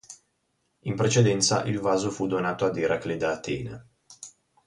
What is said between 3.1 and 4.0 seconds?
da Atena.